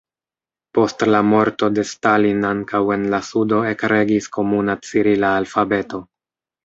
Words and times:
Post 0.77 1.03
la 1.15 1.19
morto 1.33 1.67
de 1.75 1.83
Stalin 1.89 2.41
ankaŭ 2.51 2.81
en 2.95 3.05
la 3.15 3.19
sudo 3.29 3.61
ekregis 3.73 4.31
komuna 4.39 4.77
cirila 4.89 5.35
alfabeto. 5.43 6.03